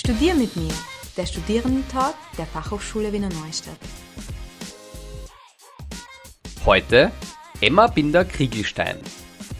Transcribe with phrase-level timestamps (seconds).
[0.00, 0.72] Studier mit mir,
[1.18, 3.76] der Studierendentag der Fachhochschule Wiener Neustadt.
[6.64, 7.12] Heute
[7.60, 8.96] Emma Binder-Kriegelstein.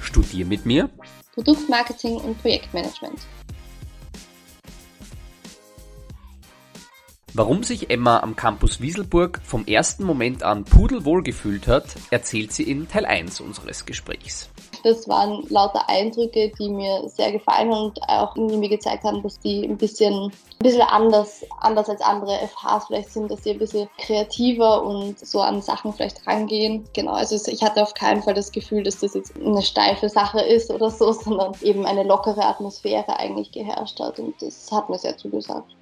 [0.01, 0.89] Studier mit mir
[1.35, 3.21] Produktmarketing und Projektmanagement.
[7.33, 12.65] Warum sich Emma am Campus Wieselburg vom ersten Moment an pudelwohl gefühlt hat, erzählt sie
[12.65, 14.51] in Teil 1 unseres Gesprächs.
[14.83, 19.39] Das waren lauter Eindrücke, die mir sehr gefallen und auch irgendwie mir gezeigt haben, dass
[19.39, 23.59] die ein bisschen, ein bisschen anders, anders als andere FHs vielleicht sind, dass sie ein
[23.59, 26.85] bisschen kreativer und so an Sachen vielleicht rangehen.
[26.95, 30.41] Genau, also ich hatte auf keinen Fall das Gefühl, dass das jetzt eine steife Sache
[30.41, 34.99] ist oder so, sondern eben eine lockere Atmosphäre eigentlich geherrscht hat und das hat mir
[34.99, 35.77] sehr zugesagt.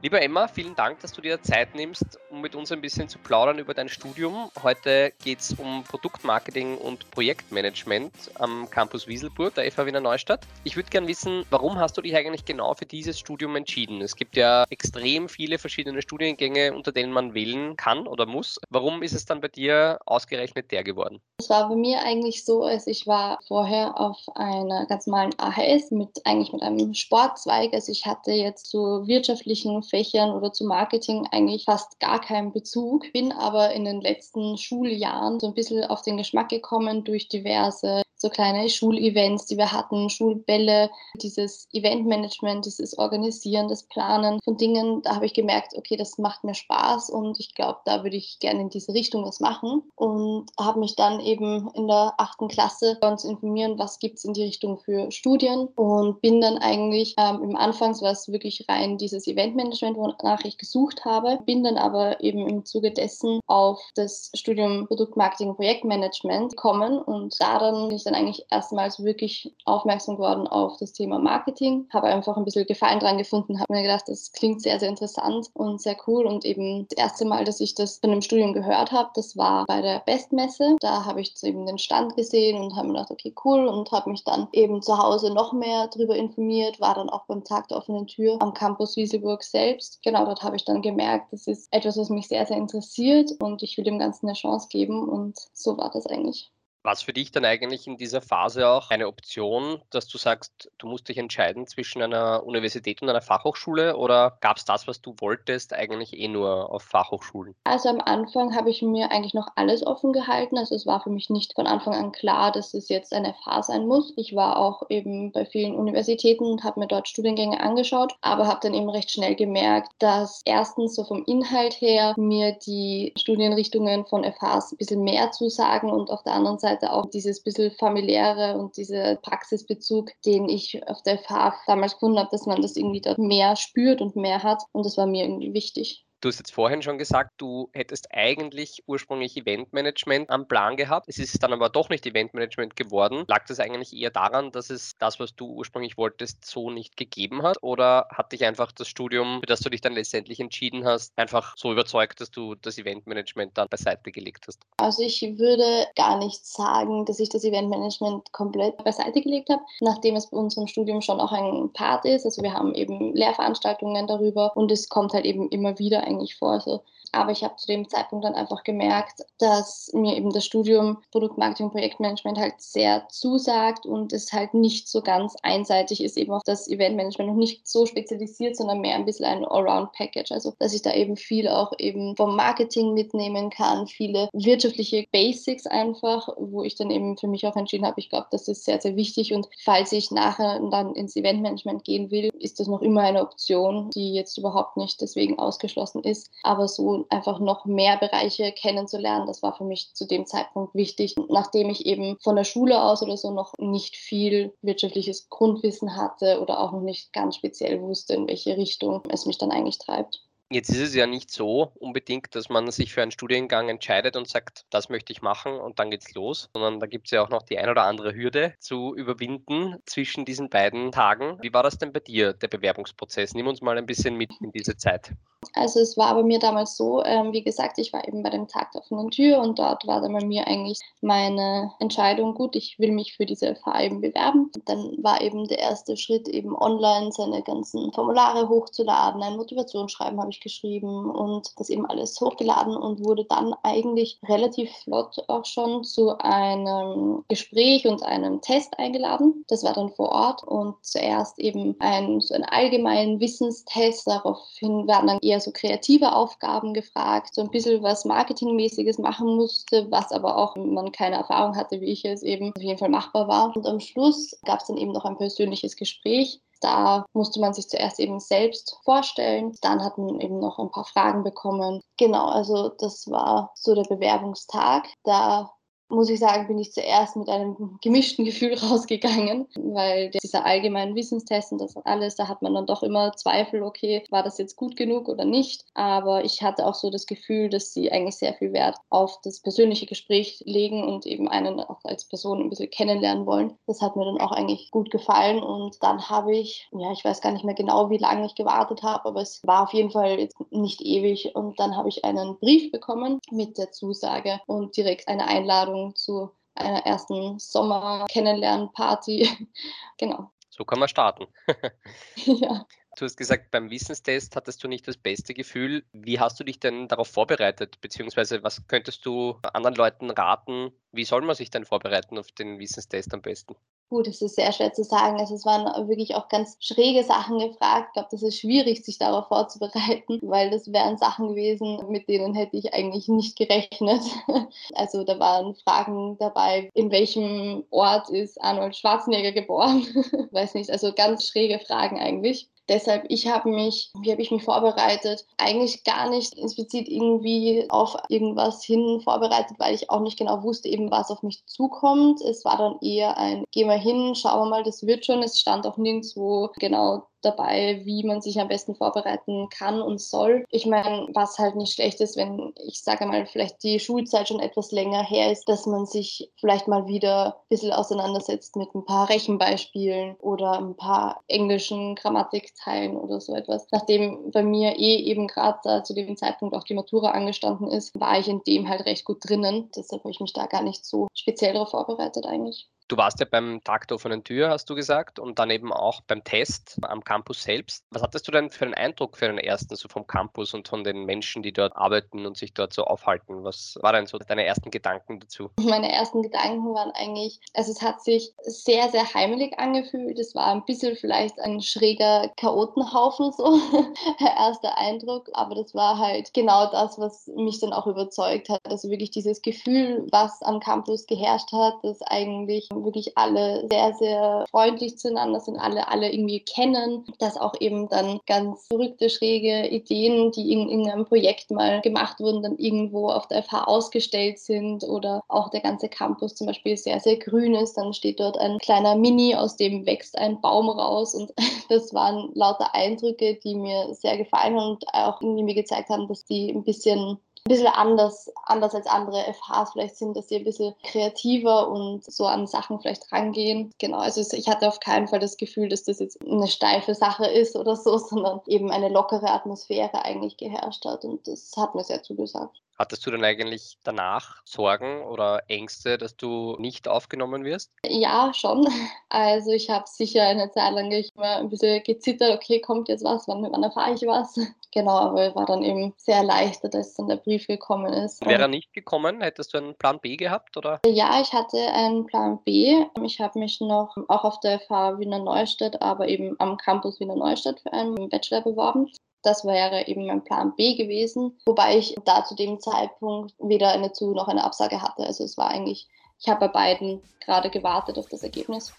[0.00, 3.18] Lieber Emma, vielen Dank, dass du dir Zeit nimmst, um mit uns ein bisschen zu
[3.18, 4.48] plaudern über dein Studium.
[4.62, 10.46] Heute geht es um Produktmarketing und Projektmanagement am Campus Wieselburg, der FH Wiener Neustadt.
[10.62, 14.00] Ich würde gerne wissen, warum hast du dich eigentlich genau für dieses Studium entschieden?
[14.00, 18.60] Es gibt ja extrem viele verschiedene Studiengänge, unter denen man wählen kann oder muss.
[18.70, 21.20] Warum ist es dann bei dir ausgerechnet der geworden?
[21.40, 25.90] Es war bei mir eigentlich so, als ich war vorher auf einer ganz normalen AHS
[25.90, 27.72] mit eigentlich mit einem Sportzweig.
[27.72, 33.12] Also ich hatte jetzt so wirtschaftlichen Fächern oder zu Marketing eigentlich fast gar keinen Bezug,
[33.12, 38.02] bin aber in den letzten Schuljahren so ein bisschen auf den Geschmack gekommen durch diverse
[38.18, 45.02] so kleine Schulevents, die wir hatten, Schulbälle, dieses Eventmanagement, dieses Organisieren, das Planen von Dingen,
[45.02, 48.38] da habe ich gemerkt, okay, das macht mir Spaß und ich glaube, da würde ich
[48.40, 49.82] gerne in diese Richtung was machen.
[49.96, 54.34] Und habe mich dann eben in der achten Klasse uns informieren, was gibt es in
[54.34, 55.68] die Richtung für Studien.
[55.76, 60.58] Und bin dann eigentlich ähm, im Anfangs war es wirklich rein dieses Eventmanagement, wonach ich
[60.58, 66.98] gesucht habe, bin dann aber eben im Zuge dessen auf das Studium Produktmarketing Projektmanagement gekommen
[66.98, 72.08] und da dann ich dann eigentlich erstmals wirklich aufmerksam geworden auf das Thema Marketing, habe
[72.08, 75.80] einfach ein bisschen Gefallen dran gefunden, habe mir gedacht, das klingt sehr, sehr interessant und
[75.80, 79.10] sehr cool und eben das erste Mal, dass ich das von dem Studium gehört habe,
[79.14, 80.76] das war bei der Bestmesse.
[80.80, 84.10] Da habe ich eben den Stand gesehen und habe mir gedacht, okay, cool und habe
[84.10, 87.78] mich dann eben zu Hause noch mehr darüber informiert, war dann auch beim Tag der
[87.78, 90.00] offenen Tür am Campus Wieselburg selbst.
[90.02, 93.62] Genau, dort habe ich dann gemerkt, das ist etwas, was mich sehr, sehr interessiert und
[93.62, 96.50] ich will dem Ganzen eine Chance geben und so war das eigentlich.
[96.82, 100.70] War es für dich dann eigentlich in dieser Phase auch eine Option, dass du sagst,
[100.78, 105.00] du musst dich entscheiden zwischen einer Universität und einer Fachhochschule oder gab es das, was
[105.00, 107.54] du wolltest, eigentlich eh nur auf Fachhochschulen?
[107.64, 110.56] Also am Anfang habe ich mir eigentlich noch alles offen gehalten.
[110.56, 113.64] Also es war für mich nicht von Anfang an klar, dass es jetzt eine FH
[113.64, 114.12] sein muss.
[114.16, 118.60] Ich war auch eben bei vielen Universitäten und habe mir dort Studiengänge angeschaut, aber habe
[118.62, 124.24] dann eben recht schnell gemerkt, dass erstens so vom Inhalt her mir die Studienrichtungen von
[124.24, 128.58] FHs ein bisschen mehr zusagen und auf der anderen Seite Seite auch dieses bisschen familiäre
[128.58, 133.00] und dieser Praxisbezug, den ich auf der FH damals gefunden habe, dass man das irgendwie
[133.00, 134.62] dort mehr spürt und mehr hat.
[134.72, 136.04] Und das war mir irgendwie wichtig.
[136.20, 141.08] Du hast jetzt vorhin schon gesagt, du hättest eigentlich ursprünglich Eventmanagement am Plan gehabt.
[141.08, 143.22] Es ist dann aber doch nicht Eventmanagement geworden.
[143.28, 147.44] Lag das eigentlich eher daran, dass es das, was du ursprünglich wolltest, so nicht gegeben
[147.44, 147.62] hat?
[147.62, 151.54] Oder hat dich einfach das Studium, für das du dich dann letztendlich entschieden hast, einfach
[151.56, 154.58] so überzeugt, dass du das Eventmanagement dann beiseite gelegt hast?
[154.78, 160.16] Also ich würde gar nicht sagen, dass ich das Eventmanagement komplett beiseite gelegt habe, nachdem
[160.16, 162.24] es bei unserem Studium schon auch ein Part ist.
[162.24, 166.60] Also wir haben eben Lehrveranstaltungen darüber und es kommt halt eben immer wieder eigentlich vor.
[166.60, 166.82] So
[167.12, 171.66] aber ich habe zu dem Zeitpunkt dann einfach gemerkt, dass mir eben das Studium Produktmarketing
[171.66, 176.42] und Projektmanagement halt sehr zusagt und es halt nicht so ganz einseitig ist, eben auf
[176.44, 180.32] das Eventmanagement und nicht so spezialisiert, sondern mehr ein bisschen ein Allround-Package.
[180.32, 185.66] Also, dass ich da eben viel auch eben vom Marketing mitnehmen kann, viele wirtschaftliche Basics
[185.66, 188.80] einfach, wo ich dann eben für mich auch entschieden habe, ich glaube, das ist sehr,
[188.80, 193.02] sehr wichtig und falls ich nachher dann ins Eventmanagement gehen will, ist das noch immer
[193.02, 196.30] eine Option, die jetzt überhaupt nicht deswegen ausgeschlossen ist.
[196.42, 199.26] Aber so einfach noch mehr Bereiche kennenzulernen.
[199.26, 203.02] Das war für mich zu dem Zeitpunkt wichtig, nachdem ich eben von der Schule aus
[203.02, 208.14] oder so noch nicht viel wirtschaftliches Grundwissen hatte oder auch noch nicht ganz speziell wusste,
[208.14, 210.22] in welche Richtung es mich dann eigentlich treibt.
[210.50, 214.28] Jetzt ist es ja nicht so unbedingt, dass man sich für einen Studiengang entscheidet und
[214.28, 217.28] sagt, das möchte ich machen und dann geht's los, sondern da gibt es ja auch
[217.28, 221.36] noch die ein oder andere Hürde zu überwinden zwischen diesen beiden Tagen.
[221.42, 223.34] Wie war das denn bei dir, der Bewerbungsprozess?
[223.34, 225.12] Nimm uns mal ein bisschen mit in diese Zeit.
[225.52, 228.48] Also es war bei mir damals so, ähm, wie gesagt, ich war eben bei dem
[228.48, 232.78] Tag der offenen Tür und dort war dann bei mir eigentlich meine Entscheidung, gut, ich
[232.78, 234.50] will mich für diese FH eben bewerben.
[234.64, 240.30] Dann war eben der erste Schritt eben online seine ganzen Formulare hochzuladen, ein Motivationsschreiben habe
[240.30, 245.84] ich geschrieben und das eben alles hochgeladen und wurde dann eigentlich relativ flott auch schon
[245.84, 249.44] zu einem Gespräch und einem Test eingeladen.
[249.48, 254.06] Das war dann vor Ort und zuerst eben ein, so einen allgemeinen Wissenstest.
[254.06, 259.90] Daraufhin werden dann eher so kreative Aufgaben gefragt, so ein bisschen was Marketingmäßiges machen musste,
[259.90, 262.88] was aber auch, wenn man keine Erfahrung hatte, wie ich es eben, auf jeden Fall
[262.88, 263.56] machbar war.
[263.56, 266.40] Und am Schluss gab es dann eben noch ein persönliches Gespräch.
[266.60, 269.56] Da musste man sich zuerst eben selbst vorstellen.
[269.62, 271.80] Dann hat man eben noch ein paar Fragen bekommen.
[271.96, 274.86] Genau, also das war so der Bewerbungstag.
[275.04, 275.50] Da
[275.88, 281.52] muss ich sagen, bin ich zuerst mit einem gemischten Gefühl rausgegangen, weil dieser allgemeine Wissenstest
[281.52, 284.76] und das alles, da hat man dann doch immer Zweifel, okay, war das jetzt gut
[284.76, 285.64] genug oder nicht.
[285.74, 289.40] Aber ich hatte auch so das Gefühl, dass sie eigentlich sehr viel Wert auf das
[289.40, 293.56] persönliche Gespräch legen und eben einen auch als Person ein bisschen kennenlernen wollen.
[293.66, 297.20] Das hat mir dann auch eigentlich gut gefallen und dann habe ich, ja, ich weiß
[297.20, 300.18] gar nicht mehr genau, wie lange ich gewartet habe, aber es war auf jeden Fall
[300.18, 305.08] jetzt nicht ewig und dann habe ich einen Brief bekommen mit der Zusage und direkt
[305.08, 309.28] eine Einladung Einladung zu einer ersten Sommer-Kennenlernen-Party.
[309.98, 310.30] genau.
[310.50, 311.26] So kann man starten.
[312.16, 312.66] ja.
[312.96, 315.84] Du hast gesagt, beim Wissenstest hattest du nicht das beste Gefühl.
[315.92, 317.80] Wie hast du dich denn darauf vorbereitet?
[317.80, 320.72] Beziehungsweise was könntest du anderen Leuten raten?
[320.90, 323.54] Wie soll man sich denn vorbereiten auf den Wissenstest am besten?
[323.90, 325.18] Gut, es ist sehr schwer zu sagen.
[325.18, 327.88] Also es waren wirklich auch ganz schräge Sachen gefragt.
[327.88, 332.34] Ich glaube, das ist schwierig, sich darauf vorzubereiten, weil das wären Sachen gewesen, mit denen
[332.34, 334.02] hätte ich eigentlich nicht gerechnet.
[334.74, 339.86] Also da waren Fragen dabei, in welchem Ort ist Arnold Schwarzenegger geboren?
[340.32, 342.48] Weiß nicht, also ganz schräge Fragen eigentlich.
[342.68, 345.26] Deshalb, ich habe mich, wie habe ich mich vorbereitet?
[345.38, 350.68] Eigentlich gar nicht explizit irgendwie auf irgendwas hin vorbereitet, weil ich auch nicht genau wusste,
[350.68, 352.20] eben was auf mich zukommt.
[352.20, 355.22] Es war dann eher ein, geh mal hin, schauen wir mal, das wird schon.
[355.22, 360.44] Es stand auch nirgendwo genau dabei, wie man sich am besten vorbereiten kann und soll.
[360.50, 364.40] Ich meine, was halt nicht schlecht ist, wenn ich sage mal, vielleicht die Schulzeit schon
[364.40, 368.84] etwas länger her ist, dass man sich vielleicht mal wieder ein bisschen auseinandersetzt mit ein
[368.84, 373.66] paar Rechenbeispielen oder ein paar englischen Grammatikteilen oder so etwas.
[373.70, 378.18] Nachdem bei mir eh eben gerade zu dem Zeitpunkt auch die Matura angestanden ist, war
[378.18, 379.70] ich in dem halt recht gut drinnen.
[379.76, 382.68] Deshalb habe ich mich da gar nicht so speziell darauf vorbereitet eigentlich.
[382.88, 386.00] Du warst ja beim Tag der offenen Tür, hast du gesagt, und dann eben auch
[386.00, 387.84] beim Test am Campus selbst.
[387.90, 390.84] Was hattest du denn für einen Eindruck für den ersten, so vom Campus und von
[390.84, 393.44] den Menschen, die dort arbeiten und sich dort so aufhalten?
[393.44, 395.50] Was waren denn so deine ersten Gedanken dazu?
[395.60, 400.18] Meine ersten Gedanken waren eigentlich, also es hat sich sehr, sehr heimelig angefühlt.
[400.18, 403.60] Es war ein bisschen vielleicht ein schräger Chaotenhaufen, so
[404.20, 405.28] der erste Eindruck.
[405.34, 408.60] Aber das war halt genau das, was mich dann auch überzeugt hat.
[408.64, 414.44] Also wirklich dieses Gefühl, was am Campus geherrscht hat, dass eigentlich wirklich alle sehr, sehr
[414.50, 420.32] freundlich zueinander sind, alle, alle irgendwie kennen, dass auch eben dann ganz verrückte, schräge Ideen,
[420.32, 425.22] die in irgendeinem Projekt mal gemacht wurden, dann irgendwo auf der FH ausgestellt sind oder
[425.28, 427.74] auch der ganze Campus zum Beispiel sehr, sehr grün ist.
[427.74, 431.32] Dann steht dort ein kleiner Mini, aus dem wächst ein Baum raus und
[431.68, 436.24] das waren lauter Eindrücke, die mir sehr gefallen und auch irgendwie mir gezeigt haben, dass
[436.24, 440.44] die ein bisschen ein bisschen anders, anders als andere FHs vielleicht sind, dass sie ein
[440.44, 443.72] bisschen kreativer und so an Sachen vielleicht rangehen.
[443.78, 447.26] Genau, also ich hatte auf keinen Fall das Gefühl, dass das jetzt eine steife Sache
[447.26, 451.84] ist oder so, sondern eben eine lockere Atmosphäre eigentlich geherrscht hat und das hat mir
[451.84, 452.60] sehr zugesagt.
[452.78, 457.72] Hattest du denn eigentlich danach Sorgen oder Ängste, dass du nicht aufgenommen wirst?
[457.84, 458.68] Ja, schon.
[459.10, 463.26] Also ich habe sicher eine Zeit lang immer ein bisschen gezittert, okay, kommt jetzt was,
[463.26, 464.38] wann, wann erfahre ich was?
[464.70, 468.24] Genau, aber ich war dann eben sehr erleichtert, als dann der Brief gekommen ist.
[468.24, 470.58] Wäre er nicht gekommen, hättest du einen Plan B gehabt?
[470.58, 470.78] Oder?
[470.84, 472.84] Ja, ich hatte einen Plan B.
[473.02, 477.16] Ich habe mich noch auch auf der FH Wiener Neustadt, aber eben am Campus Wiener
[477.16, 478.92] Neustadt für einen Bachelor beworben.
[479.22, 483.92] Das wäre eben mein Plan B gewesen, wobei ich da zu dem Zeitpunkt weder eine
[483.92, 485.04] Zu- noch eine Absage hatte.
[485.04, 485.88] Also es war eigentlich,
[486.20, 488.72] ich habe bei beiden gerade gewartet auf das Ergebnis.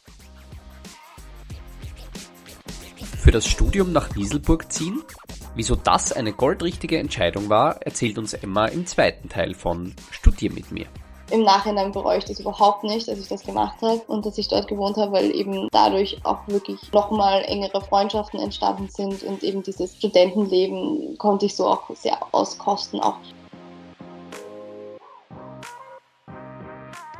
[3.18, 5.04] Für das Studium nach Wieselburg ziehen?
[5.56, 10.72] Wieso das eine goldrichtige Entscheidung war, erzählt uns Emma im zweiten Teil von Studier mit
[10.72, 10.86] mir.
[11.32, 14.48] Im Nachhinein bereue ich das überhaupt nicht, dass ich das gemacht habe und dass ich
[14.48, 19.62] dort gewohnt habe, weil eben dadurch auch wirklich nochmal engere Freundschaften entstanden sind und eben
[19.62, 23.20] dieses Studentenleben konnte ich so auch sehr auskosten, auch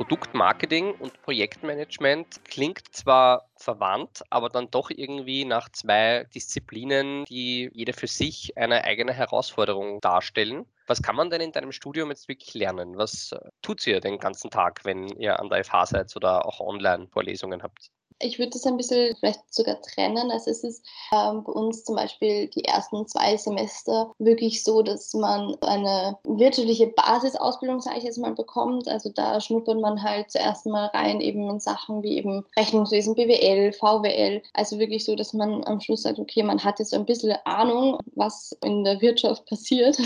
[0.00, 7.92] Produktmarketing und Projektmanagement klingt zwar verwandt, aber dann doch irgendwie nach zwei Disziplinen, die jede
[7.92, 10.64] für sich eine eigene Herausforderung darstellen.
[10.86, 12.96] Was kann man denn in deinem Studium jetzt wirklich lernen?
[12.96, 16.60] Was äh, tut ihr den ganzen Tag, wenn ihr an der FH seid oder auch
[16.60, 17.90] online Vorlesungen habt?
[18.20, 20.30] Ich würde das ein bisschen vielleicht sogar trennen.
[20.30, 25.14] Also es ist ähm, bei uns zum Beispiel die ersten zwei Semester wirklich so, dass
[25.14, 28.88] man eine wirtschaftliche Basisausbildung, sage ich jetzt mal, bekommt.
[28.88, 33.72] Also da schnuppert man halt zuerst mal rein eben in Sachen wie eben Rechnungswesen, BWL,
[33.72, 34.42] VWL.
[34.54, 37.98] Also wirklich so, dass man am Schluss sagt, okay, man hat jetzt ein bisschen Ahnung,
[38.14, 39.98] was in der Wirtschaft passiert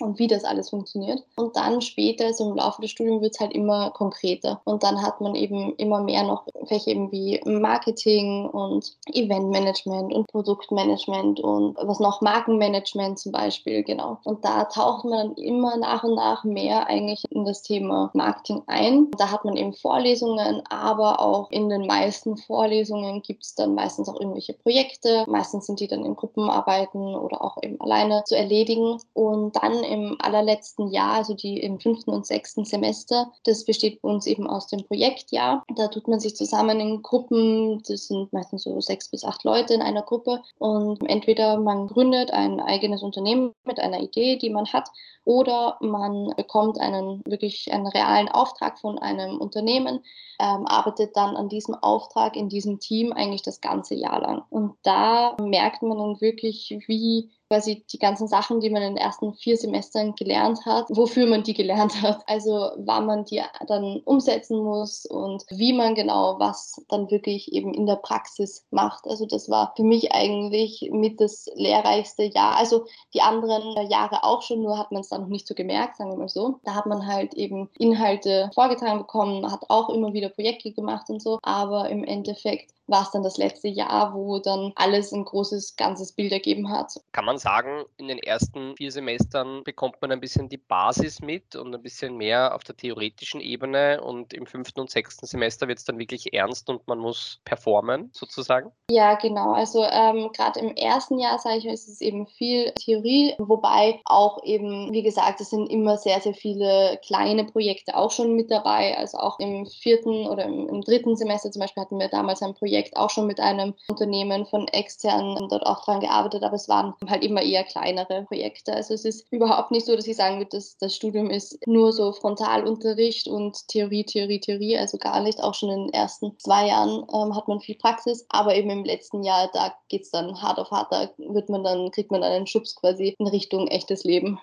[0.00, 1.22] und wie das alles funktioniert.
[1.36, 4.60] Und dann später, so im Laufe des Studiums, wird es halt immer konkreter.
[4.64, 10.26] Und dann hat man eben immer mehr noch Fächer eben wie Marketing und Eventmanagement und
[10.28, 14.18] Produktmanagement und was noch Markenmanagement zum Beispiel, genau.
[14.24, 18.62] Und da taucht man dann immer nach und nach mehr eigentlich in das Thema Marketing
[18.66, 19.10] ein.
[19.18, 24.08] Da hat man eben Vorlesungen, aber auch in den meisten Vorlesungen gibt es dann meistens
[24.08, 25.24] auch irgendwelche Projekte.
[25.28, 28.98] Meistens sind die dann in Gruppenarbeiten oder auch eben alleine zu erledigen.
[29.12, 33.30] Und dann im allerletzten Jahr, also die im fünften und sechsten Semester.
[33.44, 35.64] Das besteht bei uns eben aus dem Projektjahr.
[35.76, 39.74] Da tut man sich zusammen in Gruppen, das sind meistens so sechs bis acht Leute
[39.74, 44.66] in einer Gruppe und entweder man gründet ein eigenes Unternehmen mit einer Idee, die man
[44.72, 44.88] hat,
[45.24, 50.00] oder man bekommt einen wirklich einen realen Auftrag von einem Unternehmen,
[50.40, 54.42] ähm, arbeitet dann an diesem Auftrag in diesem Team eigentlich das ganze Jahr lang.
[54.50, 59.02] Und da merkt man dann wirklich, wie quasi die ganzen Sachen, die man in den
[59.02, 62.22] ersten vier Semestern gelernt hat, wofür man die gelernt hat.
[62.26, 67.74] Also wann man die dann umsetzen muss und wie man genau was dann wirklich eben
[67.74, 69.06] in der Praxis macht.
[69.08, 72.56] Also das war für mich eigentlich mit das lehrreichste Jahr.
[72.56, 75.96] Also die anderen Jahre auch schon, nur hat man es dann noch nicht so gemerkt,
[75.96, 76.60] sagen wir mal so.
[76.62, 81.20] Da hat man halt eben Inhalte vorgetragen bekommen, hat auch immer wieder Projekte gemacht und
[81.20, 81.40] so.
[81.42, 86.12] Aber im Endeffekt war es dann das letzte Jahr, wo dann alles ein großes, ganzes
[86.12, 86.92] Bild ergeben hat.
[87.12, 91.56] Kann man sagen, in den ersten vier Semestern bekommt man ein bisschen die Basis mit
[91.56, 95.78] und ein bisschen mehr auf der theoretischen Ebene und im fünften und sechsten Semester wird
[95.78, 98.72] es dann wirklich ernst und man muss performen sozusagen?
[98.90, 99.52] Ja, genau.
[99.52, 104.00] Also ähm, gerade im ersten Jahr, sage ich mal, ist es eben viel Theorie, wobei
[104.04, 108.50] auch eben, wie gesagt, es sind immer sehr, sehr viele kleine Projekte auch schon mit
[108.50, 108.96] dabei.
[108.96, 112.54] Also auch im vierten oder im, im dritten Semester zum Beispiel hatten wir damals ein
[112.54, 116.68] Projekt, Projekt auch schon mit einem Unternehmen von externen dort auch dran gearbeitet, aber es
[116.68, 118.72] waren halt immer eher kleinere Projekte.
[118.72, 121.92] Also es ist überhaupt nicht so, dass ich sagen würde, dass das Studium ist nur
[121.92, 125.42] so Frontalunterricht und Theorie, Theorie, Theorie, also gar nicht.
[125.42, 128.84] Auch schon in den ersten zwei Jahren ähm, hat man viel Praxis, aber eben im
[128.84, 132.22] letzten Jahr, da geht es dann hart auf hart, da wird man dann, kriegt man
[132.22, 134.38] dann einen Schubs quasi in Richtung echtes Leben.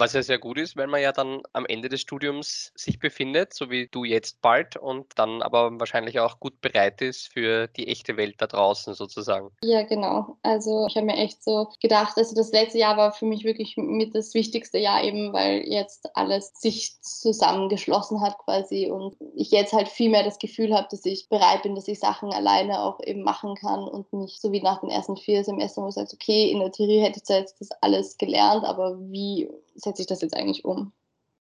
[0.00, 3.52] Was ja sehr gut ist, weil man ja dann am Ende des Studiums sich befindet,
[3.52, 7.86] so wie du jetzt bald, und dann aber wahrscheinlich auch gut bereit ist für die
[7.86, 9.50] echte Welt da draußen sozusagen.
[9.62, 10.38] Ja, genau.
[10.42, 13.76] Also ich habe mir echt so gedacht, also das letzte Jahr war für mich wirklich
[13.76, 19.74] mit das wichtigste Jahr eben, weil jetzt alles sich zusammengeschlossen hat quasi und ich jetzt
[19.74, 23.00] halt viel mehr das Gefühl habe, dass ich bereit bin, dass ich Sachen alleine auch
[23.04, 26.14] eben machen kann und nicht so wie nach den ersten vier Semestern, wo du sagst,
[26.14, 29.50] okay, in der Theorie hätte ich jetzt das alles gelernt, aber wie
[29.80, 30.92] setze ich das jetzt eigentlich um?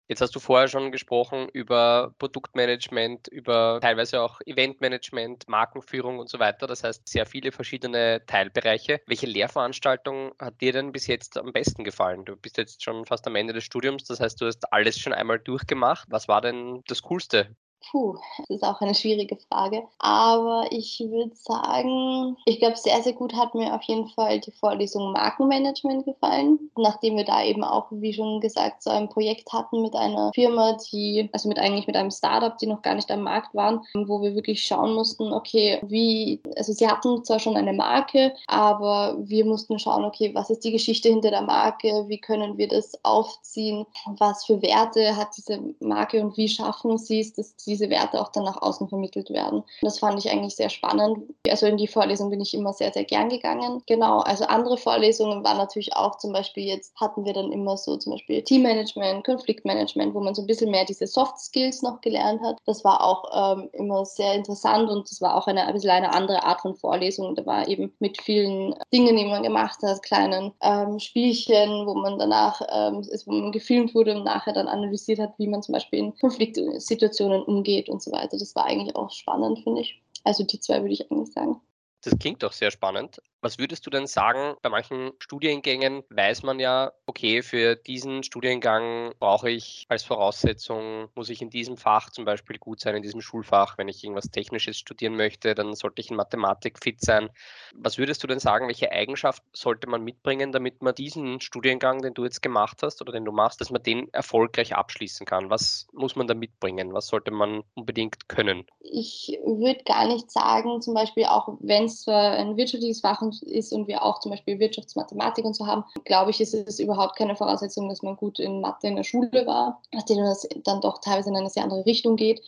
[0.07, 6.39] Jetzt hast du vorher schon gesprochen über Produktmanagement, über teilweise auch Eventmanagement, Markenführung und so
[6.39, 6.67] weiter.
[6.67, 9.01] Das heißt, sehr viele verschiedene Teilbereiche.
[9.07, 12.27] Welche Lehrveranstaltung hat dir denn bis jetzt am besten gefallen?
[12.27, 15.15] Du bist jetzt schon fast am Ende des Studiums, das heißt, du hast alles schon
[15.15, 16.07] einmal durchgemacht.
[16.11, 17.57] Was war denn das Coolste
[17.91, 19.83] Puh, das ist auch eine schwierige Frage.
[19.99, 24.51] Aber ich würde sagen, ich glaube, sehr, sehr gut hat mir auf jeden Fall die
[24.53, 26.71] Vorlesung Markenmanagement gefallen.
[26.77, 30.77] Nachdem wir da eben auch, wie schon gesagt, so ein Projekt hatten mit einer Firma,
[30.93, 34.23] die, also mit eigentlich mit einem Startup, die noch gar nicht am Markt waren, wo
[34.23, 39.45] wir wirklich schauen mussten, okay, wie, also sie hatten zwar schon eine Marke, aber wir
[39.45, 43.87] mussten schauen, okay, was ist die Geschichte hinter der Marke, wie können wir das aufziehen,
[44.19, 48.21] was für Werte hat diese Marke und wie schaffen sie es, dass sie diese Werte
[48.21, 49.65] auch dann nach außen vermittelt werden.
[49.83, 51.19] Das fand ich eigentlich sehr spannend.
[51.49, 53.83] Also in die Vorlesung bin ich immer sehr, sehr gern gegangen.
[53.87, 57.97] Genau, also andere Vorlesungen waren natürlich auch zum Beispiel, jetzt hatten wir dann immer so
[57.97, 62.41] zum Beispiel Teammanagement, Konfliktmanagement, wo man so ein bisschen mehr diese Soft Skills noch gelernt
[62.43, 62.59] hat.
[62.67, 66.13] Das war auch ähm, immer sehr interessant und das war auch eine, ein bisschen eine
[66.13, 67.35] andere Art von Vorlesung.
[67.35, 72.19] Da war eben mit vielen Dingen, die man gemacht hat, kleinen ähm, Spielchen, wo man
[72.19, 75.99] danach, ähm, wo man gefilmt wurde und nachher dann analysiert hat, wie man zum Beispiel
[75.99, 78.37] in Konfliktsituationen umgeht umgeht und so weiter.
[78.39, 80.03] Das war eigentlich auch spannend, finde ich.
[80.23, 81.61] Also die zwei würde ich eigentlich sagen.
[82.05, 83.21] Das klingt doch sehr spannend.
[83.41, 89.13] Was würdest du denn sagen, bei manchen Studiengängen weiß man ja, okay, für diesen Studiengang
[89.19, 93.21] brauche ich als Voraussetzung, muss ich in diesem Fach zum Beispiel gut sein, in diesem
[93.21, 93.77] Schulfach.
[93.77, 97.29] Wenn ich irgendwas Technisches studieren möchte, dann sollte ich in Mathematik fit sein.
[97.75, 102.15] Was würdest du denn sagen, welche Eigenschaft sollte man mitbringen, damit man diesen Studiengang, den
[102.15, 105.51] du jetzt gemacht hast oder den du machst, dass man den erfolgreich abschließen kann?
[105.51, 106.95] Was muss man da mitbringen?
[106.95, 108.67] Was sollte man unbedingt können?
[108.81, 113.73] Ich würde gar nicht sagen, zum Beispiel auch wenn es zwar ein wirtschaftliches Fach ist
[113.73, 117.37] und wir auch zum Beispiel Wirtschaftsmathematik und so haben, glaube ich, ist es überhaupt keine
[117.37, 121.31] Voraussetzung, dass man gut in Mathe in der Schule war, nachdem das dann doch teilweise
[121.31, 122.43] in eine sehr andere Richtung geht.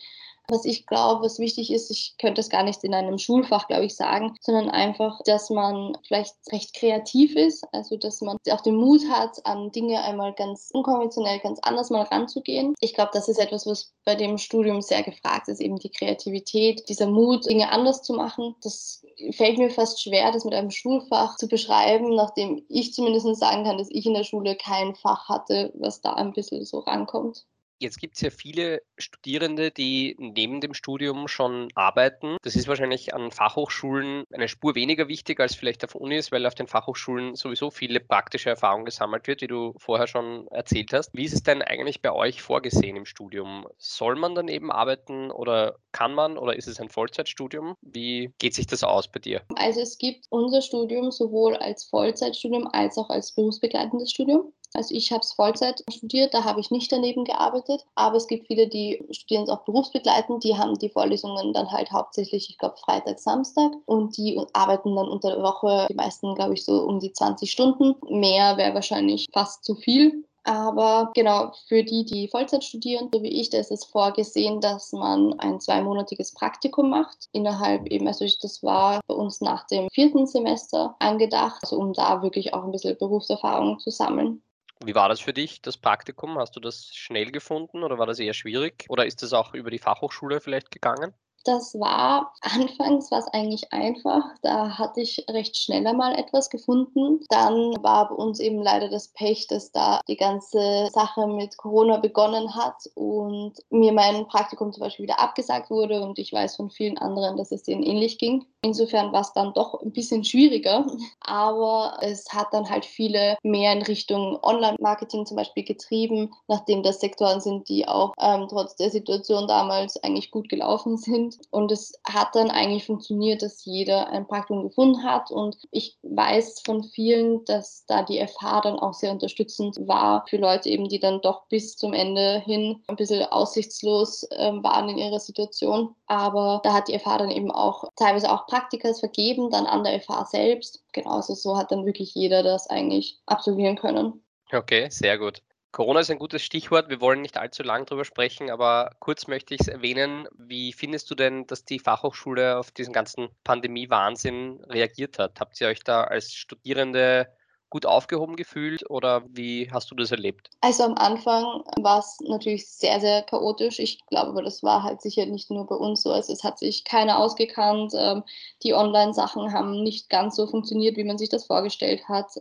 [0.49, 3.83] Was ich glaube, was wichtig ist, ich könnte es gar nicht in einem Schulfach, glaube
[3.83, 8.77] ich, sagen, sondern einfach, dass man vielleicht recht kreativ ist, also dass man auch den
[8.77, 12.75] Mut hat, an Dinge einmal ganz unkonventionell, ganz anders mal ranzugehen.
[12.79, 16.87] Ich glaube, das ist etwas, was bei dem Studium sehr gefragt ist, eben die Kreativität,
[16.87, 18.55] dieser Mut, Dinge anders zu machen.
[18.63, 23.65] Das fällt mir fast schwer, das mit einem Schulfach zu beschreiben, nachdem ich zumindest sagen
[23.65, 27.45] kann, dass ich in der Schule kein Fach hatte, was da ein bisschen so rankommt.
[27.79, 32.37] Jetzt gibt es ja viele Studierende, die neben dem Studium schon arbeiten.
[32.41, 36.55] Das ist wahrscheinlich an Fachhochschulen eine Spur weniger wichtig als vielleicht auf Unis, weil auf
[36.55, 41.11] den Fachhochschulen sowieso viele praktische Erfahrung gesammelt wird, wie du vorher schon erzählt hast.
[41.13, 43.67] Wie ist es denn eigentlich bei euch vorgesehen im Studium?
[43.77, 47.75] Soll man daneben arbeiten oder kann man oder ist es ein Vollzeitstudium?
[47.81, 49.41] Wie geht sich das aus bei dir?
[49.55, 54.53] Also es gibt unser Studium sowohl als Vollzeitstudium als auch als berufsbegleitendes Studium.
[54.73, 58.47] Also ich habe es Vollzeit studiert, da habe ich nicht daneben gearbeitet, aber es gibt
[58.47, 62.77] viele, die studieren es auch berufsbegleitend, die haben die Vorlesungen dann halt hauptsächlich, ich glaube,
[62.77, 66.99] Freitag, Samstag und die arbeiten dann unter der Woche, die meisten, glaube ich, so um
[66.99, 67.95] die 20 Stunden.
[68.09, 70.23] Mehr wäre wahrscheinlich fast zu viel.
[70.47, 74.93] Aber genau, für die, die Vollzeit studieren, so wie ich, da ist es vorgesehen, dass
[74.93, 77.27] man ein zweimonatiges Praktikum macht.
[77.33, 82.21] Innerhalb eben, also das war bei uns nach dem vierten Semester angedacht, also um da
[82.21, 84.41] wirklich auch ein bisschen Berufserfahrung zu sammeln.
[84.83, 86.37] Wie war das für dich, das Praktikum?
[86.37, 88.85] Hast du das schnell gefunden oder war das eher schwierig?
[88.89, 91.13] Oder ist das auch über die Fachhochschule vielleicht gegangen?
[91.47, 94.23] Das war anfangs war es eigentlich einfach.
[94.41, 97.21] Da hatte ich recht schnell einmal etwas gefunden.
[97.29, 101.97] Dann war bei uns eben leider das Pech, dass da die ganze Sache mit Corona
[101.97, 106.69] begonnen hat und mir mein Praktikum zum Beispiel wieder abgesagt wurde und ich weiß von
[106.69, 108.45] vielen anderen, dass es denen ähnlich ging.
[108.67, 110.85] Insofern war es dann doch ein bisschen schwieriger,
[111.21, 116.99] aber es hat dann halt viele mehr in Richtung Online-Marketing zum Beispiel getrieben, nachdem das
[116.99, 121.37] Sektoren sind, die auch ähm, trotz der Situation damals eigentlich gut gelaufen sind.
[121.49, 125.31] Und es hat dann eigentlich funktioniert, dass jeder ein Praktikum gefunden hat.
[125.31, 130.37] Und ich weiß von vielen, dass da die FH dann auch sehr unterstützend war für
[130.37, 134.97] Leute eben, die dann doch bis zum Ende hin ein bisschen aussichtslos äh, waren in
[134.97, 135.95] ihrer Situation.
[136.07, 140.01] Aber da hat die FH dann eben auch teilweise auch Praktikas vergeben, dann an der
[140.01, 140.83] FH selbst.
[140.91, 144.23] Genauso so hat dann wirklich jeder das eigentlich absolvieren können.
[144.51, 145.43] Okay, sehr gut.
[145.71, 146.89] Corona ist ein gutes Stichwort.
[146.89, 150.27] Wir wollen nicht allzu lang darüber sprechen, aber kurz möchte ich es erwähnen.
[150.35, 155.39] Wie findest du denn, dass die Fachhochschule auf diesen ganzen Pandemie-Wahnsinn reagiert hat?
[155.39, 157.27] Habt ihr euch da als Studierende
[157.69, 160.49] gut aufgehoben gefühlt oder wie hast du das erlebt?
[160.61, 163.79] Also am Anfang war es natürlich sehr, sehr chaotisch.
[163.79, 166.11] Ich glaube, aber das war halt sicher nicht nur bei uns so.
[166.11, 167.93] Also es hat sich keiner ausgekannt.
[167.95, 168.23] Ähm,
[168.63, 172.31] die Online-Sachen haben nicht ganz so funktioniert, wie man sich das vorgestellt hat.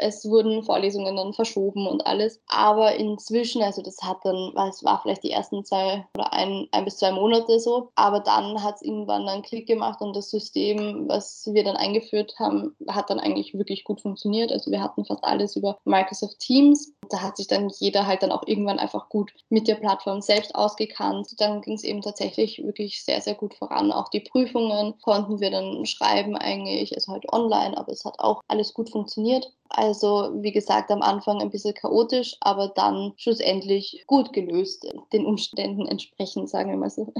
[0.00, 2.40] Es wurden Vorlesungen dann verschoben und alles.
[2.48, 6.84] Aber inzwischen, also das hat dann, es war vielleicht die ersten zwei oder ein, ein
[6.84, 11.08] bis zwei Monate so, aber dann hat es irgendwann einen Klick gemacht und das System,
[11.08, 14.52] was wir dann eingeführt haben, hat dann eigentlich wirklich gut funktioniert.
[14.52, 16.92] Also wir hatten fast alles über Microsoft Teams.
[17.08, 20.54] Da hat sich dann jeder halt dann auch irgendwann einfach gut mit der Plattform selbst
[20.54, 21.40] ausgekannt.
[21.40, 23.92] Dann ging es eben tatsächlich wirklich sehr, sehr gut voran.
[23.92, 28.42] Auch die Prüfungen konnten wir dann schreiben eigentlich, also halt online, aber es hat auch
[28.48, 29.52] alles gut funktioniert.
[29.70, 35.86] Also wie gesagt, am Anfang ein bisschen chaotisch, aber dann schlussendlich gut gelöst, den Umständen
[35.86, 37.14] entsprechend, sagen wir mal so.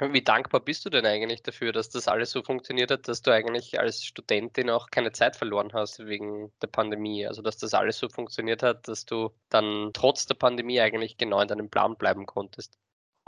[0.00, 3.30] Wie dankbar bist du denn eigentlich dafür, dass das alles so funktioniert hat, dass du
[3.30, 7.26] eigentlich als Studentin auch keine Zeit verloren hast wegen der Pandemie?
[7.26, 11.40] Also dass das alles so funktioniert hat, dass du dann trotz der Pandemie eigentlich genau
[11.40, 12.76] in deinem Plan bleiben konntest?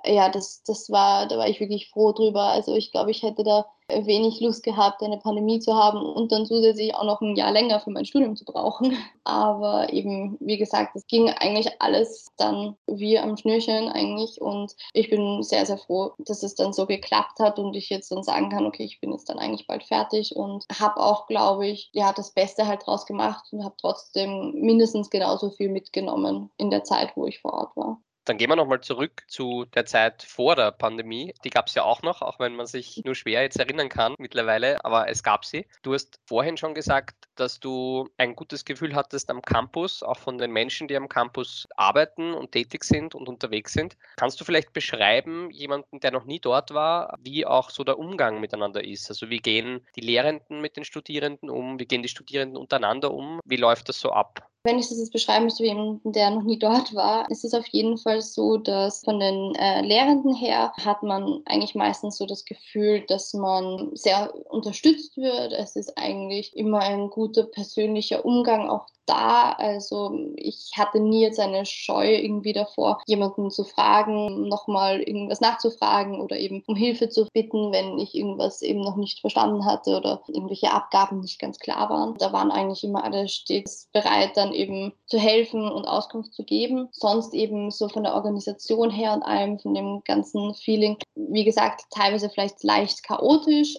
[0.07, 2.43] Ja, das, das war, da war ich wirklich froh drüber.
[2.43, 6.47] Also ich glaube, ich hätte da wenig Lust gehabt, eine Pandemie zu haben und dann
[6.47, 8.97] zusätzlich auch noch ein Jahr länger für mein Studium zu brauchen.
[9.25, 15.11] Aber eben, wie gesagt, es ging eigentlich alles dann wie am Schnürchen eigentlich und ich
[15.11, 18.51] bin sehr, sehr froh, dass es dann so geklappt hat und ich jetzt dann sagen
[18.51, 22.13] kann, okay, ich bin jetzt dann eigentlich bald fertig und habe auch, glaube ich, ja,
[22.13, 27.17] das Beste halt draus gemacht und habe trotzdem mindestens genauso viel mitgenommen in der Zeit,
[27.17, 28.01] wo ich vor Ort war.
[28.27, 31.33] Dann gehen wir nochmal zurück zu der Zeit vor der Pandemie.
[31.45, 34.15] Die gab es ja auch noch, auch wenn man sich nur schwer jetzt erinnern kann
[34.19, 35.67] mittlerweile, aber es gab sie.
[35.83, 40.39] Du hast vorhin schon gesagt, dass du ein gutes Gefühl hattest am Campus, auch von
[40.39, 43.97] den Menschen, die am Campus arbeiten und tätig sind und unterwegs sind.
[44.17, 48.41] Kannst du vielleicht beschreiben, jemanden, der noch nie dort war, wie auch so der Umgang
[48.41, 49.09] miteinander ist?
[49.09, 51.79] Also wie gehen die Lehrenden mit den Studierenden um?
[51.79, 53.39] Wie gehen die Studierenden untereinander um?
[53.45, 54.51] Wie läuft das so ab?
[54.67, 57.55] Wenn ich das jetzt beschreiben müsste wie jemanden, der noch nie dort war, ist es
[57.55, 62.27] auf jeden Fall so, dass von den äh, Lehrenden her hat man eigentlich meistens so
[62.27, 65.53] das Gefühl, dass man sehr unterstützt wird.
[65.53, 69.53] Es ist eigentlich immer ein guter persönlicher Umgang auch da.
[69.53, 76.21] Also ich hatte nie jetzt eine Scheu irgendwie davor, jemanden zu fragen, nochmal irgendwas nachzufragen
[76.21, 80.23] oder eben um Hilfe zu bitten, wenn ich irgendwas eben noch nicht verstanden hatte oder
[80.27, 82.17] irgendwelche Abgaben nicht ganz klar waren.
[82.19, 86.89] Da waren eigentlich immer alle stets bereit, dann eben zu helfen und Auskunft zu geben.
[86.93, 91.83] Sonst eben so von der Organisation her und allem, von dem ganzen Feeling, wie gesagt,
[91.91, 93.77] teilweise vielleicht leicht chaotisch.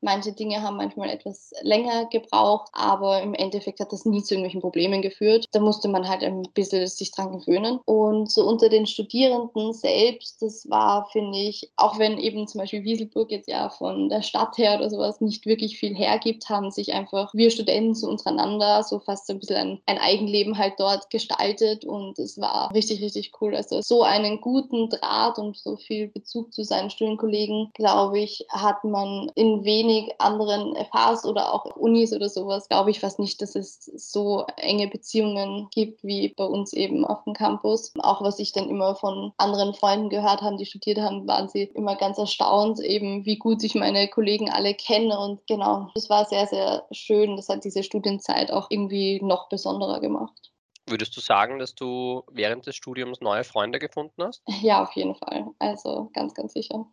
[0.00, 4.60] Manche Dinge haben manchmal etwas länger gebraucht, aber im Endeffekt hat das nie zu irgendwelchen
[4.60, 5.46] Problemen geführt.
[5.52, 7.80] Da musste man halt ein bisschen sich dran gewöhnen.
[7.84, 12.84] Und so unter den Studierenden selbst, das war, finde ich, auch wenn eben zum Beispiel
[12.84, 16.94] Wieselburg jetzt ja von der Stadt her oder sowas nicht wirklich viel hergibt, haben sich
[16.94, 21.84] einfach wir Studenten so untereinander so fast ein bisschen ein, ein Eigenleben halt dort gestaltet
[21.84, 23.54] und es war richtig, richtig cool.
[23.54, 28.84] Also so einen guten Draht und so viel Bezug zu seinen Studienkollegen, glaube ich, hat
[28.84, 33.42] man in wenig wenig anderen FHs oder auch Unis oder sowas glaube ich fast nicht,
[33.42, 37.92] dass es so enge Beziehungen gibt wie bei uns eben auf dem Campus.
[37.98, 41.64] Auch was ich dann immer von anderen Freunden gehört habe, die studiert haben, waren sie
[41.64, 45.18] immer ganz erstaunt, eben wie gut ich meine Kollegen alle kenne.
[45.18, 47.36] Und genau, das war sehr, sehr schön.
[47.36, 50.52] Das hat diese Studienzeit auch irgendwie noch besonderer gemacht.
[50.86, 54.42] Würdest du sagen, dass du während des Studiums neue Freunde gefunden hast?
[54.60, 55.46] Ja, auf jeden Fall.
[55.58, 56.86] Also ganz, ganz sicher.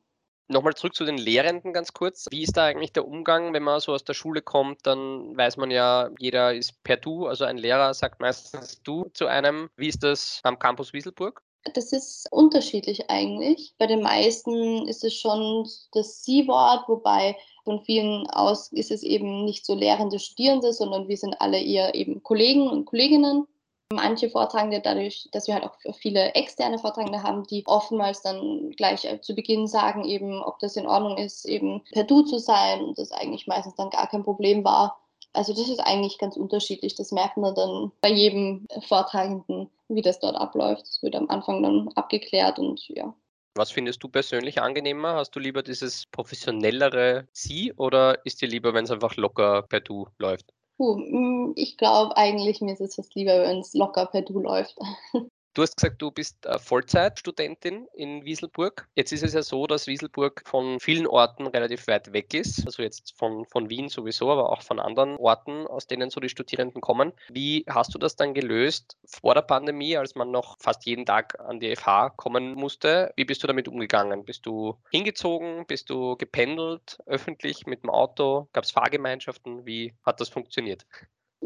[0.50, 2.28] Nochmal zurück zu den Lehrenden ganz kurz.
[2.32, 4.88] Wie ist da eigentlich der Umgang, wenn man so aus der Schule kommt?
[4.88, 9.28] Dann weiß man ja, jeder ist per Du, also ein Lehrer sagt meistens Du zu
[9.28, 9.70] einem.
[9.76, 11.42] Wie ist das am Campus Wieselburg?
[11.74, 13.74] Das ist unterschiedlich eigentlich.
[13.78, 19.44] Bei den meisten ist es schon das Sie-Wort, wobei von vielen aus ist es eben
[19.44, 23.46] nicht so Lehrende, Studierende, sondern wir sind alle eher eben Kollegen und Kolleginnen.
[23.94, 29.06] Manche Vortragende, dadurch, dass wir halt auch viele externe Vortragende haben, die oftmals dann gleich
[29.06, 32.82] äh, zu Beginn sagen, eben, ob das in Ordnung ist, eben per Du zu sein
[32.82, 35.00] und das eigentlich meistens dann gar kein Problem war.
[35.34, 36.96] Also das ist eigentlich ganz unterschiedlich.
[36.96, 40.82] Das merkt man dann bei jedem Vortragenden, wie das dort abläuft.
[40.82, 43.14] Das wird am Anfang dann abgeklärt und ja.
[43.56, 45.16] Was findest du persönlich angenehmer?
[45.16, 49.80] Hast du lieber dieses professionellere Sie oder ist dir lieber, wenn es einfach locker per
[49.80, 50.54] Du läuft?
[50.78, 54.40] Puh, mm, ich glaube eigentlich, mir ist es fast lieber, wenn es locker per Du
[54.40, 54.76] läuft.
[55.58, 58.88] Du hast gesagt, du bist Vollzeitstudentin in Wieselburg.
[58.94, 62.64] Jetzt ist es ja so, dass Wieselburg von vielen Orten relativ weit weg ist.
[62.68, 66.30] Also jetzt von, von Wien sowieso, aber auch von anderen Orten, aus denen so die
[66.30, 67.12] Studierenden kommen.
[67.30, 71.40] Wie hast du das dann gelöst vor der Pandemie, als man noch fast jeden Tag
[71.40, 73.12] an die FH kommen musste?
[73.16, 74.26] Wie bist du damit umgegangen?
[74.26, 75.66] Bist du hingezogen?
[75.66, 78.48] Bist du gependelt, öffentlich mit dem Auto?
[78.54, 79.66] Gab es Fahrgemeinschaften?
[79.66, 80.86] Wie hat das funktioniert?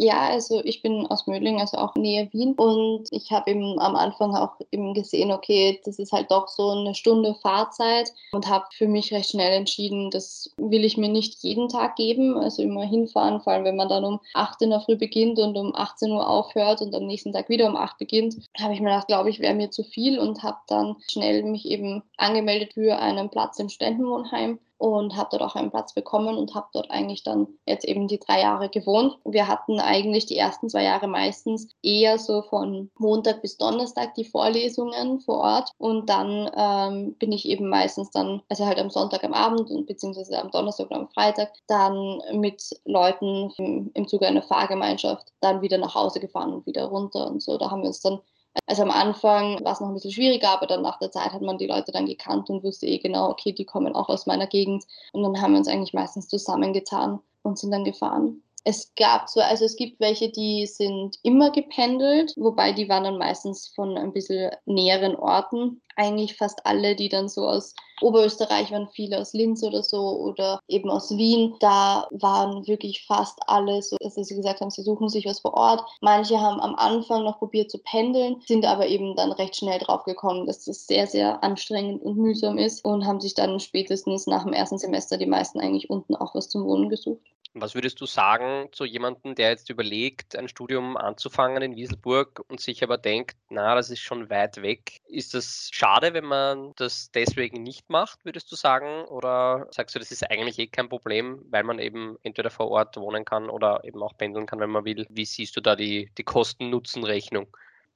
[0.04, 2.54] Ja, also ich bin aus Mödling, also auch nähe Wien.
[2.54, 6.72] Und ich habe eben am Anfang auch eben gesehen, okay, das ist halt doch so
[6.72, 11.44] eine Stunde Fahrzeit und habe für mich recht schnell entschieden, das will ich mir nicht
[11.44, 12.36] jeden Tag geben.
[12.36, 15.56] Also immer hinfahren, vor allem wenn man dann um 8 in der Früh beginnt und
[15.56, 18.90] um 18 Uhr aufhört und am nächsten Tag wieder um 8 beginnt, habe ich mir
[18.90, 22.98] gedacht, glaube ich, wäre mir zu viel und habe dann schnell mich eben angemeldet für
[22.98, 27.22] einen Platz im Ständenwohnheim und habe dort auch einen Platz bekommen und habe dort eigentlich
[27.22, 29.16] dann jetzt eben die drei Jahre gewohnt.
[29.26, 34.26] Wir hatten eigentlich die ersten zwei Jahre meistens eher so von Montag bis Donnerstag die
[34.26, 39.24] Vorlesungen vor Ort und dann ähm, bin ich eben meistens dann, also halt am Sonntag
[39.24, 44.28] am Abend und beziehungsweise am Donnerstag oder am Freitag dann mit Leuten im, im Zuge
[44.28, 47.60] einer Fahrgemeinschaft dann wieder nach Hause gefahren und wieder runter und so.
[47.60, 48.20] Da haben wir uns dann
[48.66, 51.42] also am Anfang war es noch ein bisschen schwieriger, aber dann nach der Zeit hat
[51.42, 54.48] man die Leute dann gekannt und wusste eh genau, okay, die kommen auch aus meiner
[54.48, 54.86] Gegend.
[55.14, 58.44] Und dann haben wir uns eigentlich meistens zusammengetan und sind dann gefahren.
[58.64, 63.18] Es gab so, also es gibt welche, die sind immer gependelt, wobei die waren dann
[63.18, 65.82] meistens von ein bisschen näheren Orten.
[65.96, 70.60] Eigentlich fast alle, die dann so aus Oberösterreich waren, viele aus Linz oder so oder
[70.68, 71.56] eben aus Wien.
[71.60, 75.56] Da waren wirklich fast alle so, dass sie gesagt haben, sie suchen sich was vor
[75.56, 75.84] Ort.
[76.02, 80.04] Manche haben am Anfang noch probiert zu pendeln, sind aber eben dann recht schnell drauf
[80.04, 84.44] gekommen, dass das sehr, sehr anstrengend und mühsam ist und haben sich dann spätestens nach
[84.44, 87.22] dem ersten Semester die meisten eigentlich unten auch was zum Wohnen gesucht.
[87.54, 92.62] Was würdest du sagen zu jemandem, der jetzt überlegt, ein Studium anzufangen in Wieselburg und
[92.62, 95.02] sich aber denkt, na, das ist schon weit weg?
[95.06, 99.04] Ist das schade, wenn man das deswegen nicht macht, würdest du sagen?
[99.06, 102.96] Oder sagst du, das ist eigentlich eh kein Problem, weil man eben entweder vor Ort
[102.96, 105.06] wohnen kann oder eben auch pendeln kann, wenn man will?
[105.10, 107.48] Wie siehst du da die, die Kosten-Nutzen-Rechnung?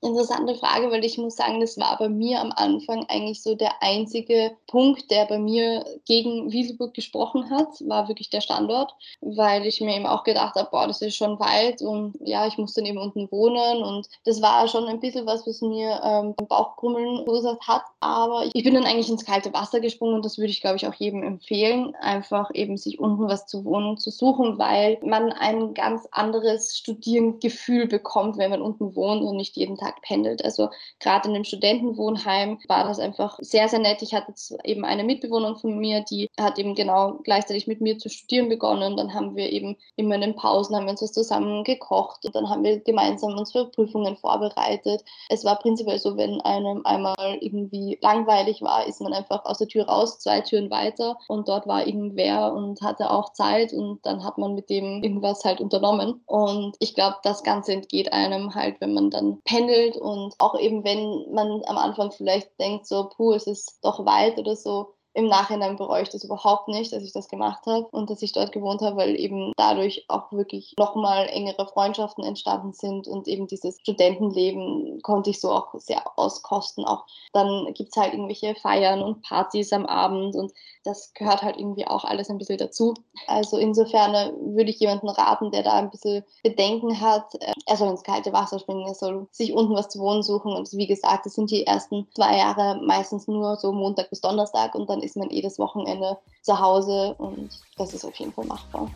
[0.05, 3.81] Interessante Frage, weil ich muss sagen, das war bei mir am Anfang eigentlich so der
[3.81, 9.81] einzige Punkt, der bei mir gegen Wieselburg gesprochen hat, war wirklich der Standort, weil ich
[9.81, 12.85] mir eben auch gedacht habe, boah, das ist schon weit und ja, ich muss dann
[12.85, 17.67] eben unten wohnen und das war schon ein bisschen was, was mir ähm, Bauchkrummeln verursacht
[17.67, 20.75] hat, aber ich bin dann eigentlich ins kalte Wasser gesprungen und das würde ich, glaube
[20.75, 25.31] ich, auch jedem empfehlen, einfach eben sich unten was zu wohnen zu suchen, weil man
[25.31, 30.43] ein ganz anderes Studierengefühl bekommt, wenn man unten wohnt und nicht jeden Tag Tag pendelt.
[30.43, 34.01] Also gerade in dem Studentenwohnheim war das einfach sehr, sehr nett.
[34.01, 38.10] Ich hatte eben eine Mitbewohnerin von mir, die hat eben genau gleichzeitig mit mir zu
[38.10, 38.97] studieren begonnen.
[38.97, 42.36] Dann haben wir eben immer in den Pausen haben wir uns was zusammen gekocht und
[42.36, 45.03] dann haben wir gemeinsam unsere Prüfungen vorbereitet.
[45.29, 49.67] Es war prinzipiell so, wenn einem einmal irgendwie langweilig war, ist man einfach aus der
[49.67, 54.23] Tür raus, zwei Türen weiter und dort war irgendwer und hatte auch Zeit und dann
[54.23, 56.21] hat man mit dem irgendwas halt unternommen.
[56.25, 60.59] Und ich glaube, das Ganze entgeht einem halt, wenn man dann pendelt entwickelt und auch
[60.59, 64.94] eben wenn man am Anfang vielleicht denkt, so, puh, es ist doch weit oder so,
[65.15, 68.34] im Nachhinein bereue ich das überhaupt nicht, dass ich das gemacht habe und dass ich
[68.34, 73.47] dort gewohnt habe, weil eben dadurch auch wirklich nochmal engere Freundschaften entstanden sind und eben
[73.47, 76.84] dieses Studentenleben konnte ich so auch sehr auskosten.
[76.84, 80.51] Auch dann gibt es halt irgendwelche Feiern und Partys am Abend und
[80.84, 82.93] das gehört halt irgendwie auch alles ein bisschen dazu.
[83.25, 87.78] Also insofern äh, würde ich jemanden raten, der da ein bisschen Bedenken hat, äh, er
[87.78, 90.54] soll ins kalte Wasser springen, er soll sich unten was zu wohnen suchen.
[90.54, 94.75] Und wie gesagt, das sind die ersten zwei Jahre meistens nur so Montag bis Donnerstag
[94.75, 98.89] und dann ist man jedes Wochenende zu Hause und das ist auf jeden Fall machbar.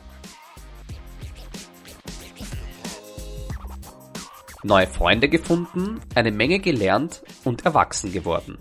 [4.63, 8.57] Neue Freunde gefunden, eine Menge gelernt und erwachsen geworden.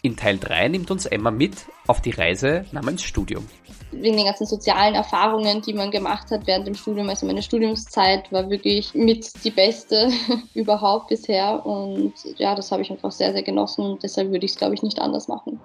[0.00, 3.46] In Teil 3 nimmt uns Emma mit auf die Reise namens Studium.
[3.90, 8.32] Wegen den ganzen sozialen Erfahrungen, die man gemacht hat während dem Studium, also meine Studiumszeit
[8.32, 10.10] war wirklich mit die beste
[10.54, 14.52] überhaupt bisher und ja, das habe ich einfach sehr, sehr genossen und deshalb würde ich
[14.52, 15.60] es, glaube ich, nicht anders machen.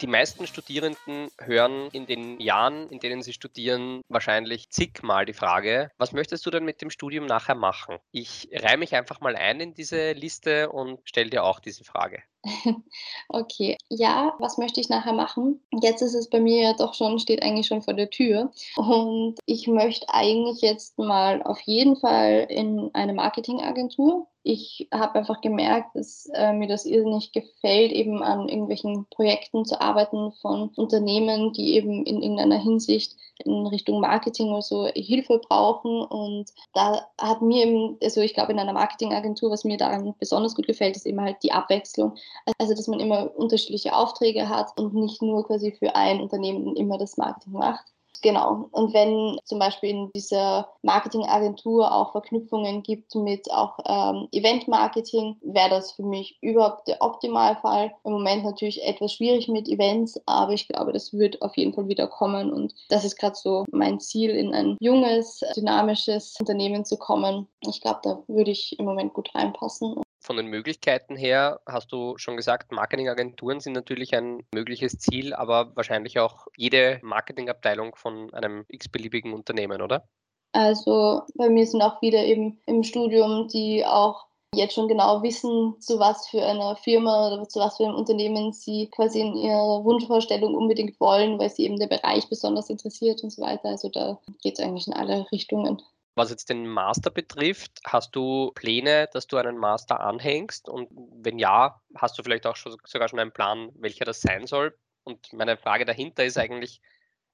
[0.00, 5.90] Die meisten Studierenden hören in den Jahren, in denen sie studieren, wahrscheinlich zigmal die Frage,
[5.98, 7.96] was möchtest du denn mit dem Studium nachher machen?
[8.12, 12.22] Ich reihe mich einfach mal ein in diese Liste und stelle dir auch diese Frage.
[13.28, 15.60] Okay, ja, was möchte ich nachher machen?
[15.82, 18.52] Jetzt ist es bei mir ja doch schon, steht eigentlich schon vor der Tür.
[18.76, 24.28] Und ich möchte eigentlich jetzt mal auf jeden Fall in eine Marketingagentur.
[24.50, 29.78] Ich habe einfach gemerkt, dass äh, mir das irrsinnig gefällt, eben an irgendwelchen Projekten zu
[29.78, 36.00] arbeiten von Unternehmen, die eben in irgendeiner Hinsicht in Richtung Marketing oder so Hilfe brauchen.
[36.00, 40.54] Und da hat mir eben, also ich glaube in einer Marketingagentur, was mir daran besonders
[40.54, 42.14] gut gefällt, ist eben halt die Abwechslung.
[42.56, 46.96] Also dass man immer unterschiedliche Aufträge hat und nicht nur quasi für ein Unternehmen immer
[46.96, 47.84] das Marketing macht.
[48.22, 48.68] Genau.
[48.72, 55.70] Und wenn zum Beispiel in dieser Marketingagentur auch Verknüpfungen gibt mit auch ähm, Event-Marketing, wäre
[55.70, 57.92] das für mich überhaupt der Optimalfall.
[58.04, 61.88] Im Moment natürlich etwas schwierig mit Events, aber ich glaube, das wird auf jeden Fall
[61.88, 62.52] wieder kommen.
[62.52, 67.46] Und das ist gerade so mein Ziel, in ein junges, dynamisches Unternehmen zu kommen.
[67.60, 69.96] Ich glaube, da würde ich im Moment gut reinpassen
[70.28, 75.74] von den Möglichkeiten her hast du schon gesagt, Marketingagenturen sind natürlich ein mögliches Ziel, aber
[75.74, 80.06] wahrscheinlich auch jede Marketingabteilung von einem x-beliebigen Unternehmen, oder?
[80.52, 85.80] Also bei mir sind auch wieder eben im Studium, die auch jetzt schon genau wissen,
[85.80, 89.82] zu was für einer Firma oder zu was für einem Unternehmen sie quasi in ihrer
[89.82, 93.70] Wunschvorstellung unbedingt wollen, weil sie eben der Bereich besonders interessiert und so weiter.
[93.70, 95.80] Also da geht es eigentlich in alle Richtungen.
[96.18, 100.68] Was jetzt den Master betrifft, hast du Pläne, dass du einen Master anhängst?
[100.68, 104.48] Und wenn ja, hast du vielleicht auch schon, sogar schon einen Plan, welcher das sein
[104.48, 104.76] soll?
[105.04, 106.80] Und meine Frage dahinter ist eigentlich,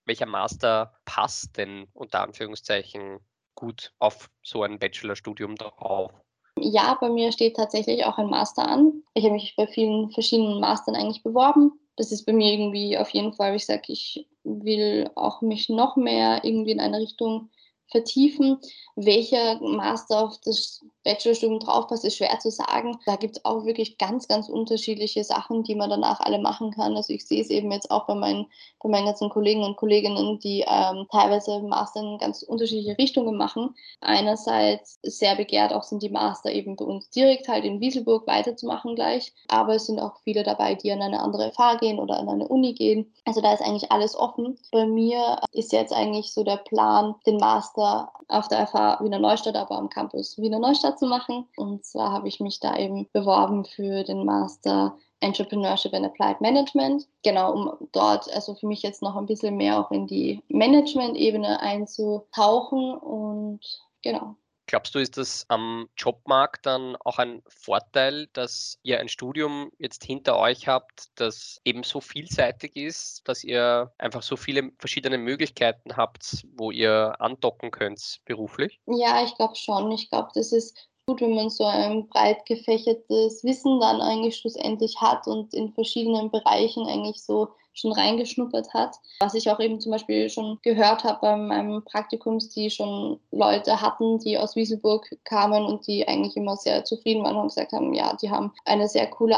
[0.05, 3.21] welcher Master passt denn unter Anführungszeichen
[3.55, 6.13] gut auf so ein Bachelorstudium drauf?
[6.59, 9.03] Ja, bei mir steht tatsächlich auch ein Master an.
[9.15, 11.73] Ich habe mich bei vielen verschiedenen Mastern eigentlich beworben.
[11.97, 15.97] Das ist bei mir irgendwie auf jeden Fall, ich sage, ich will auch mich noch
[15.97, 17.49] mehr irgendwie in eine Richtung
[17.91, 18.59] vertiefen.
[18.97, 22.99] Welcher Master auf das Bachelorstudium draufpasst, ist schwer zu sagen.
[23.07, 26.97] Da gibt es auch wirklich ganz, ganz unterschiedliche Sachen, die man danach alle machen kann.
[26.97, 28.47] Also ich sehe es eben jetzt auch bei meinen,
[28.83, 33.75] bei meinen ganzen Kollegen und Kolleginnen, die ähm, teilweise Master in ganz unterschiedliche Richtungen machen.
[34.01, 38.95] Einerseits sehr begehrt auch sind die Master eben bei uns direkt halt in Wieselburg weiterzumachen
[38.95, 39.33] gleich.
[39.49, 42.49] Aber es sind auch viele dabei, die an eine andere FH gehen oder an eine
[42.49, 43.13] Uni gehen.
[43.25, 44.59] Also da ist eigentlich alles offen.
[44.73, 49.57] Bei mir ist jetzt eigentlich so der Plan, den Master auf der FH Wiener Neustadt,
[49.57, 51.47] aber am Campus Wiener Neustadt zu machen.
[51.57, 57.09] Und zwar habe ich mich da eben beworben für den Master Entrepreneurship and Applied Management.
[57.23, 61.61] Genau, um dort also für mich jetzt noch ein bisschen mehr auch in die Management-Ebene
[61.61, 63.61] einzutauchen und
[64.03, 64.37] genau.
[64.67, 70.05] Glaubst du, ist das am Jobmarkt dann auch ein Vorteil, dass ihr ein Studium jetzt
[70.05, 75.97] hinter euch habt, das eben so vielseitig ist, dass ihr einfach so viele verschiedene Möglichkeiten
[75.97, 78.81] habt, wo ihr andocken könnt beruflich?
[78.87, 79.91] Ja, ich glaube schon.
[79.93, 85.01] Ich glaube, das ist gut, wenn man so ein breit gefächertes Wissen dann eigentlich schlussendlich
[85.01, 88.97] hat und in verschiedenen Bereichen eigentlich so schon reingeschnuppert hat.
[89.21, 93.81] Was ich auch eben zum Beispiel schon gehört habe bei meinem Praktikums, die schon Leute
[93.81, 97.93] hatten, die aus Wieselburg kamen und die eigentlich immer sehr zufrieden waren und gesagt haben,
[97.93, 99.37] ja, die haben eine sehr coole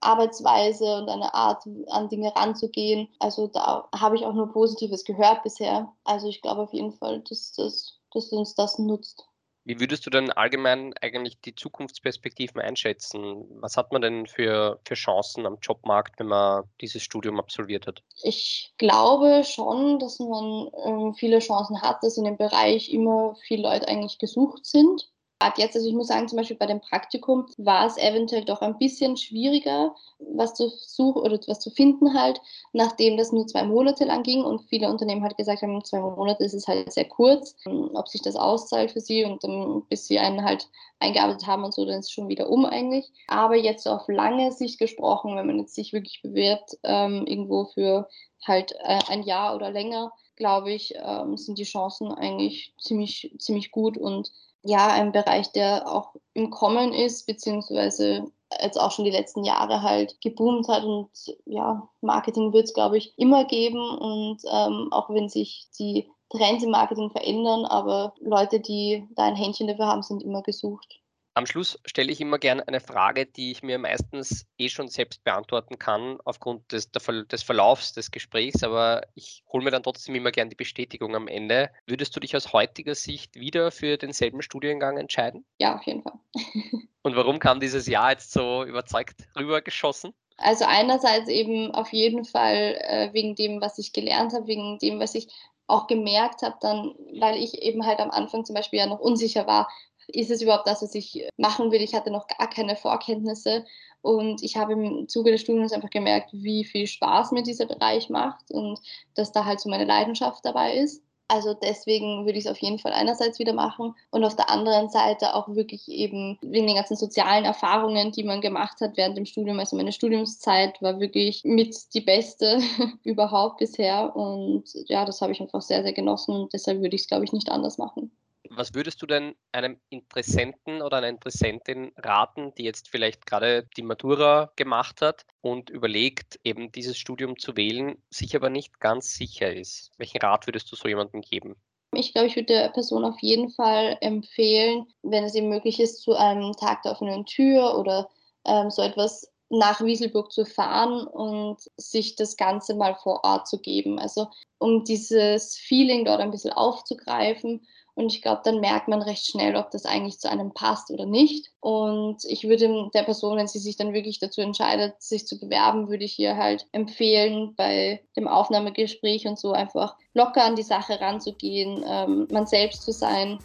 [0.00, 3.08] Arbeitsweise und eine Art, an Dinge ranzugehen.
[3.18, 5.92] Also da habe ich auch nur Positives gehört bisher.
[6.04, 9.26] Also ich glaube auf jeden Fall, dass, dass, dass uns das nutzt.
[9.66, 13.44] Wie würdest du denn allgemein eigentlich die Zukunftsperspektiven einschätzen?
[13.60, 18.04] Was hat man denn für, für Chancen am Jobmarkt, wenn man dieses Studium absolviert hat?
[18.22, 23.62] Ich glaube schon, dass man äh, viele Chancen hat, dass in dem Bereich immer viele
[23.62, 25.10] Leute eigentlich gesucht sind.
[25.38, 28.62] Gerade jetzt, also ich muss sagen, zum Beispiel bei dem Praktikum war es eventuell doch
[28.62, 32.40] ein bisschen schwieriger, was zu suchen oder was zu finden halt,
[32.72, 36.42] nachdem das nur zwei Monate lang ging und viele Unternehmen halt gesagt haben, zwei Monate
[36.42, 40.18] ist es halt sehr kurz, ob sich das auszahlt für sie und dann, bis sie
[40.18, 40.68] einen halt
[41.00, 43.12] eingearbeitet haben und so, dann ist es schon wieder um eigentlich.
[43.28, 48.08] Aber jetzt auf lange Sicht gesprochen, wenn man jetzt sich wirklich bewirbt, ähm, irgendwo für
[48.42, 53.70] halt äh, ein Jahr oder länger, glaube ich, ähm, sind die Chancen eigentlich ziemlich, ziemlich
[53.70, 54.32] gut und
[54.66, 58.30] ja ein Bereich, der auch im Kommen ist, beziehungsweise
[58.62, 61.08] jetzt auch schon die letzten Jahre halt geboomt hat und
[61.44, 66.64] ja, Marketing wird es, glaube ich, immer geben und ähm, auch wenn sich die Trends
[66.64, 71.00] im Marketing verändern, aber Leute, die da ein Händchen dafür haben, sind immer gesucht.
[71.36, 75.22] Am Schluss stelle ich immer gerne eine Frage, die ich mir meistens eh schon selbst
[75.22, 80.30] beantworten kann, aufgrund des, des Verlaufs des Gesprächs, aber ich hole mir dann trotzdem immer
[80.30, 81.68] gerne die Bestätigung am Ende.
[81.86, 85.44] Würdest du dich aus heutiger Sicht wieder für denselben Studiengang entscheiden?
[85.58, 86.18] Ja, auf jeden Fall.
[87.02, 90.14] Und warum kam dieses Jahr jetzt so überzeugt rübergeschossen?
[90.38, 95.00] Also einerseits eben auf jeden Fall äh, wegen dem, was ich gelernt habe, wegen dem,
[95.00, 95.28] was ich
[95.66, 99.46] auch gemerkt habe, dann, weil ich eben halt am Anfang zum Beispiel ja noch unsicher
[99.46, 99.68] war,
[100.08, 101.82] ist es überhaupt das, was ich machen will?
[101.82, 103.64] Ich hatte noch gar keine Vorkenntnisse
[104.02, 108.08] und ich habe im Zuge des Studiums einfach gemerkt, wie viel Spaß mir dieser Bereich
[108.08, 108.78] macht und
[109.14, 111.02] dass da halt so meine Leidenschaft dabei ist.
[111.28, 114.90] Also deswegen würde ich es auf jeden Fall einerseits wieder machen und auf der anderen
[114.90, 119.26] Seite auch wirklich eben wegen den ganzen sozialen Erfahrungen, die man gemacht hat während dem
[119.26, 119.58] Studium.
[119.58, 122.60] Also meine Studiumszeit war wirklich mit die beste
[123.02, 127.02] überhaupt bisher und ja, das habe ich einfach sehr, sehr genossen und deshalb würde ich
[127.02, 128.12] es, glaube ich, nicht anders machen.
[128.56, 133.82] Was würdest du denn einem Interessenten oder einer Interessentin raten, die jetzt vielleicht gerade die
[133.82, 139.52] Matura gemacht hat und überlegt, eben dieses Studium zu wählen, sich aber nicht ganz sicher
[139.52, 139.90] ist?
[139.98, 141.56] Welchen Rat würdest du so jemandem geben?
[141.92, 146.00] Ich glaube, ich würde der Person auf jeden Fall empfehlen, wenn es eben möglich ist,
[146.00, 148.08] zu einem Tag der offenen Tür oder
[148.46, 153.60] ähm, so etwas nach Wieselburg zu fahren und sich das Ganze mal vor Ort zu
[153.60, 153.98] geben.
[153.98, 157.66] Also um dieses Feeling dort ein bisschen aufzugreifen
[157.96, 161.06] und ich glaube, dann merkt man recht schnell, ob das eigentlich zu einem passt oder
[161.06, 161.50] nicht.
[161.60, 165.88] Und ich würde der Person, wenn sie sich dann wirklich dazu entscheidet, sich zu bewerben,
[165.88, 171.00] würde ich ihr halt empfehlen, bei dem Aufnahmegespräch und so einfach locker an die Sache
[171.00, 173.38] ranzugehen, ähm, man selbst zu sein.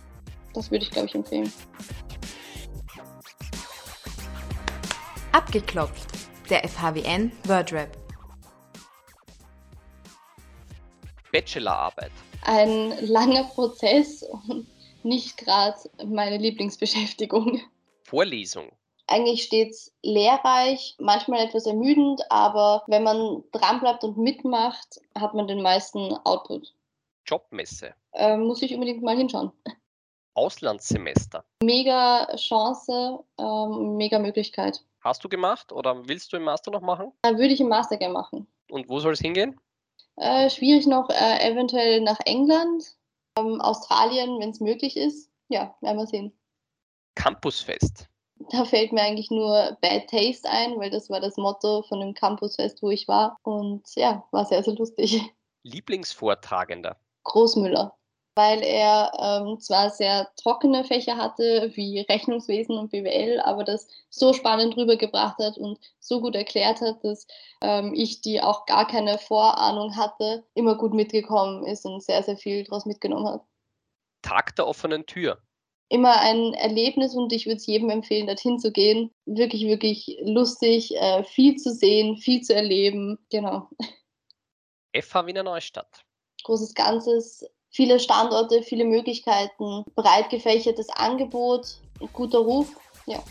[0.54, 1.52] Das würde ich, glaube ich, empfehlen.
[5.32, 6.10] Abgeklopft.
[6.50, 7.98] Der FHWN WordRap.
[11.32, 12.12] Bachelorarbeit
[12.44, 14.68] ein langer Prozess und
[15.04, 17.62] nicht gerade meine Lieblingsbeschäftigung.
[18.04, 18.72] Vorlesung.
[19.08, 25.62] Eigentlich stets lehrreich, manchmal etwas ermüdend, aber wenn man dranbleibt und mitmacht, hat man den
[25.62, 26.74] meisten Output.
[27.26, 27.94] Jobmesse.
[28.14, 29.52] Äh, muss ich unbedingt mal hinschauen.
[30.34, 31.44] Auslandssemester.
[31.64, 34.82] Mega Chance, ähm, mega Möglichkeit.
[35.02, 37.12] Hast du gemacht oder willst du im Master noch machen?
[37.24, 38.48] Äh, würde ich im Master gerne machen.
[38.70, 39.60] Und wo soll es hingehen?
[40.17, 42.95] Äh, schwierig noch äh, eventuell nach England,
[43.38, 45.30] ähm, Australien, wenn es möglich ist.
[45.47, 46.34] Ja, werden wir sehen.
[47.15, 48.08] Campusfest.
[48.50, 52.13] Da fällt mir eigentlich nur Bad Taste ein, weil das war das Motto von dem
[52.13, 53.38] Campusfest, wo ich war.
[53.43, 55.21] Und ja, war sehr, sehr lustig.
[55.63, 56.97] Lieblingsvortragender?
[57.24, 57.95] Großmüller
[58.36, 64.34] weil er ähm, zwar sehr trockene Fächer hatte, wie Rechnungswesen und BWL, aber das so
[64.34, 67.28] spannend rübergebracht hat und so gut erklärt hat, dass
[67.62, 72.38] ähm, ich, die auch gar keine Vorahnung hatte, immer gut mitgekommen ist und sehr, sehr
[72.38, 73.41] viel daraus mitgenommen hat.
[74.22, 75.41] Tag der offenen Tür.
[75.89, 79.12] Immer ein Erlebnis und ich würde es jedem empfehlen, dorthin zu gehen.
[79.26, 83.20] Wirklich, wirklich lustig, äh, viel zu sehen, viel zu erleben.
[83.30, 83.68] Genau.
[84.93, 86.06] FH Wiener Neustadt.
[86.45, 91.78] Großes Ganzes, viele Standorte, viele Möglichkeiten, breit gefächertes Angebot,
[92.13, 92.67] guter Ruf.
[93.07, 93.24] Ja.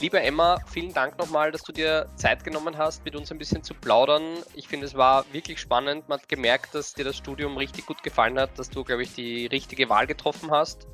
[0.00, 3.62] Liebe Emma, vielen Dank nochmal, dass du dir Zeit genommen hast, mit uns ein bisschen
[3.62, 4.22] zu plaudern.
[4.54, 6.08] Ich finde, es war wirklich spannend.
[6.08, 9.14] Man hat gemerkt, dass dir das Studium richtig gut gefallen hat, dass du, glaube ich,
[9.14, 10.86] die richtige Wahl getroffen hast.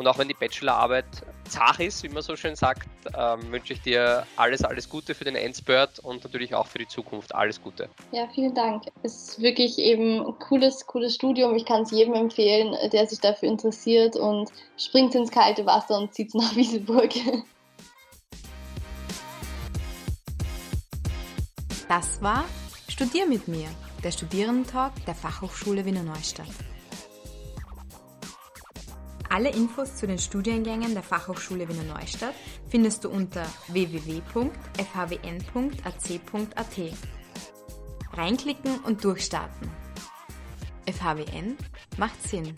[0.00, 1.04] Und auch wenn die Bachelorarbeit
[1.46, 5.24] zach ist, wie man so schön sagt, ähm, wünsche ich dir alles, alles Gute für
[5.24, 7.34] den Endspurt und natürlich auch für die Zukunft.
[7.34, 7.90] Alles Gute.
[8.10, 8.84] Ja, vielen Dank.
[9.02, 11.54] Es ist wirklich eben ein cooles, cooles Studium.
[11.54, 14.48] Ich kann es jedem empfehlen, der sich dafür interessiert und
[14.78, 17.10] springt ins kalte Wasser und zieht nach Wieselburg.
[21.90, 22.46] Das war
[22.88, 23.68] Studier mit mir,
[24.02, 26.48] der Studierendentalk der Fachhochschule Wiener Neustadt.
[29.32, 32.34] Alle Infos zu den Studiengängen der Fachhochschule Wiener Neustadt
[32.68, 34.42] findest du unter www.fhwn.ac.at.
[38.12, 39.70] Reinklicken und durchstarten.
[40.84, 41.56] FHWN
[41.96, 42.56] macht Sinn.